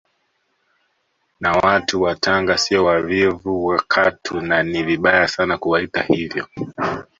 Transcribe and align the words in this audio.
Na 1.39 1.51
watu 1.51 2.01
wa 2.01 2.15
Tanga 2.15 2.57
sio 2.57 2.85
wavivu 2.85 3.81
katu 3.87 4.41
na 4.41 4.63
ni 4.63 4.83
vibaya 4.83 5.27
sana 5.27 5.57
kuwaita 5.57 6.01
hivyo 6.03 6.47